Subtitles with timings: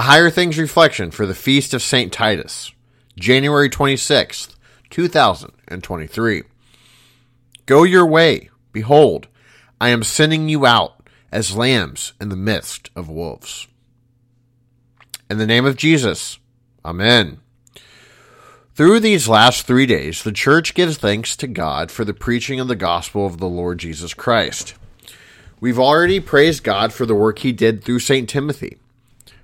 [0.00, 2.10] A Higher Things Reflection for the Feast of St.
[2.10, 2.72] Titus,
[3.18, 4.56] January 26th,
[4.88, 6.42] 2023.
[7.66, 8.48] Go your way.
[8.72, 9.28] Behold,
[9.78, 13.68] I am sending you out as lambs in the midst of wolves.
[15.28, 16.38] In the name of Jesus,
[16.82, 17.40] Amen.
[18.74, 22.68] Through these last three days, the church gives thanks to God for the preaching of
[22.68, 24.72] the gospel of the Lord Jesus Christ.
[25.60, 28.26] We've already praised God for the work he did through St.
[28.26, 28.78] Timothy.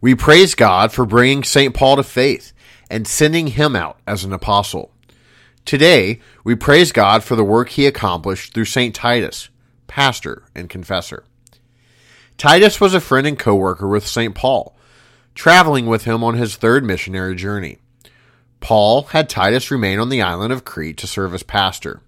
[0.00, 1.74] We praise God for bringing St.
[1.74, 2.52] Paul to faith
[2.88, 4.92] and sending him out as an apostle.
[5.64, 8.94] Today, we praise God for the work he accomplished through St.
[8.94, 9.48] Titus,
[9.88, 11.24] pastor and confessor.
[12.36, 14.34] Titus was a friend and co worker with St.
[14.34, 14.76] Paul,
[15.34, 17.78] traveling with him on his third missionary journey.
[18.60, 22.02] Paul had Titus remain on the island of Crete to serve as pastor.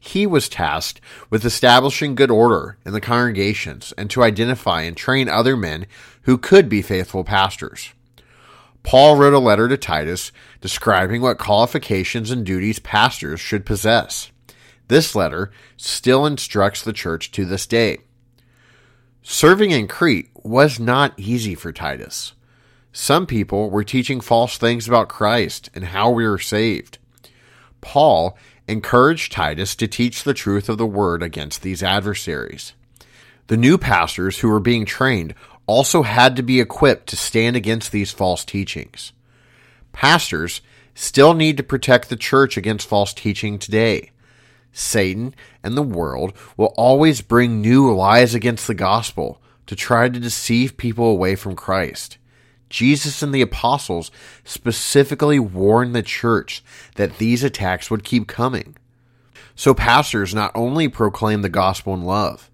[0.00, 1.00] He was tasked
[1.30, 5.86] with establishing good order in the congregations and to identify and train other men
[6.22, 7.92] who could be faithful pastors.
[8.82, 14.30] Paul wrote a letter to Titus describing what qualifications and duties pastors should possess.
[14.88, 17.98] This letter still instructs the church to this day.
[19.22, 22.34] Serving in Crete was not easy for Titus.
[22.92, 26.98] Some people were teaching false things about Christ and how we were saved.
[27.80, 28.38] Paul
[28.68, 32.72] encouraged Titus to teach the truth of the word against these adversaries.
[33.46, 35.34] The new pastors who were being trained
[35.66, 39.12] also had to be equipped to stand against these false teachings.
[39.92, 40.60] Pastors
[40.94, 44.10] still need to protect the church against false teaching today.
[44.72, 50.20] Satan and the world will always bring new lies against the gospel to try to
[50.20, 52.18] deceive people away from Christ.
[52.68, 54.10] Jesus and the apostles
[54.44, 56.62] specifically warned the church
[56.96, 58.76] that these attacks would keep coming.
[59.54, 62.50] So pastors not only proclaim the gospel in love,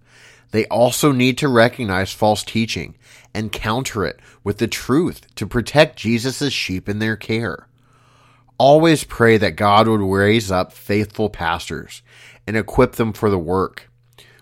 [0.51, 2.95] they also need to recognize false teaching
[3.33, 7.67] and counter it with the truth to protect Jesus' sheep in their care.
[8.59, 12.03] Always pray that God would raise up faithful pastors
[12.45, 13.89] and equip them for the work.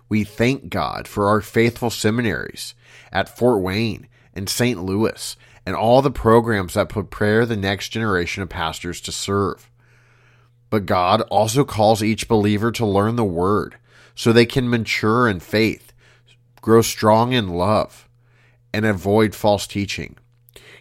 [0.10, 2.76] We thank God for our faithful seminaries
[3.14, 4.84] at Fort Wayne and St.
[4.84, 9.70] Louis and all the programs that prepare the next generation of pastors to serve.
[10.70, 13.78] But God also calls each believer to learn the Word
[14.16, 15.94] so they can mature in faith,
[16.62, 18.08] grow strong in love,
[18.74, 20.18] and avoid false teaching.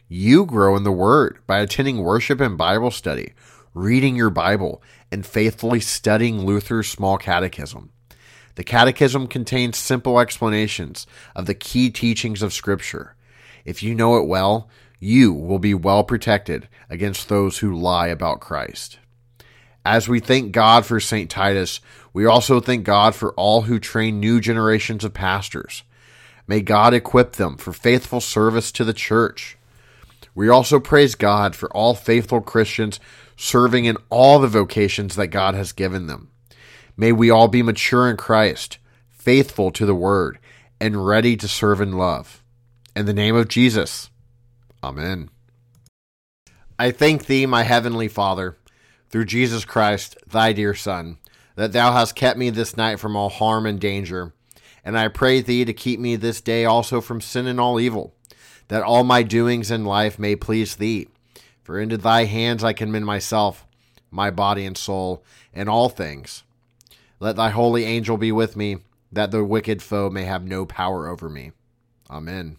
[0.09, 3.35] You grow in the Word by attending worship and Bible study,
[3.75, 4.83] reading your Bible,
[5.13, 7.91] and faithfully studying Luther's Small Catechism.
[8.57, 13.15] The Catechism contains simple explanations of the key teachings of Scripture.
[13.65, 18.41] If you know it well, you will be well protected against those who lie about
[18.41, 18.99] Christ.
[19.85, 21.31] As we thank God for St.
[21.31, 21.81] Titus,
[22.13, 25.85] we also thank God for all who train new generations of pastors.
[26.47, 29.57] May God equip them for faithful service to the church.
[30.35, 33.01] We also praise God for all faithful Christians
[33.37, 36.31] serving in all the vocations that God has given them.
[36.97, 38.79] May we all be mature in Christ,
[39.09, 40.39] faithful to the word,
[40.79, 42.40] and ready to serve in love.
[43.01, 44.11] In the name of Jesus.
[44.85, 45.31] Amen.
[46.79, 48.59] I thank thee, my heavenly Father,
[49.09, 51.17] through Jesus Christ, thy dear Son,
[51.57, 54.35] that thou hast kept me this night from all harm and danger.
[54.85, 58.15] And I pray thee to keep me this day also from sin and all evil,
[58.69, 61.09] that all my doings in life may please thee.
[61.63, 63.67] For into thy hands I commend myself,
[64.11, 65.25] my body and soul,
[65.55, 66.43] and all things.
[67.19, 71.09] Let thy holy angel be with me, that the wicked foe may have no power
[71.09, 71.53] over me.
[72.11, 72.59] Amen.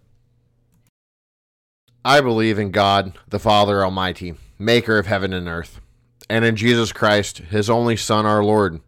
[2.03, 5.79] I believe in God, the Father Almighty, maker of heaven and earth,
[6.27, 8.81] and in Jesus Christ, his only Son, our Lord,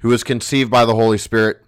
[0.00, 1.64] who was conceived by the Holy Spirit,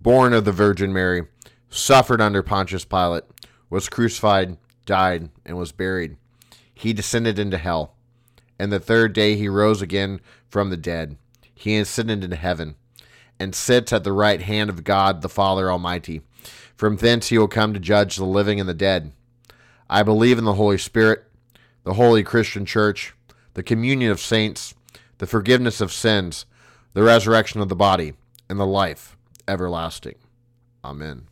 [0.00, 1.26] born of the Virgin Mary,
[1.68, 3.24] suffered under Pontius Pilate,
[3.70, 6.16] was crucified, died, and was buried.
[6.72, 7.96] He descended into hell.
[8.56, 11.16] And the third day he rose again from the dead.
[11.56, 12.76] He ascended into heaven,
[13.40, 16.20] and sits at the right hand of God the Father Almighty.
[16.76, 19.10] From thence he will come to judge the living and the dead.
[19.88, 21.24] I believe in the Holy Spirit,
[21.84, 23.14] the holy Christian church,
[23.54, 24.74] the communion of saints,
[25.18, 26.46] the forgiveness of sins,
[26.92, 28.14] the resurrection of the body,
[28.48, 29.16] and the life
[29.46, 30.16] everlasting.
[30.84, 31.28] Amen.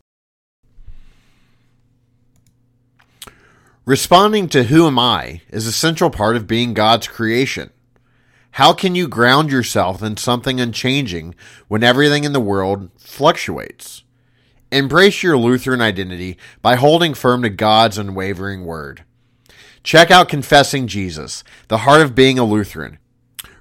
[3.87, 7.71] Responding to who am I is a central part of being God's creation.
[8.53, 11.35] How can you ground yourself in something unchanging
[11.69, 14.05] when everything in the world fluctuates?
[14.75, 19.05] Embrace your Lutheran identity by holding firm to God's unwavering word.
[19.85, 22.99] Check out Confessing Jesus, the heart of being a Lutheran,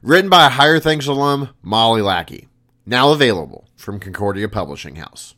[0.01, 2.47] written by a Higher Things alum, Molly Lackey.
[2.87, 5.35] Now available from Concordia Publishing House.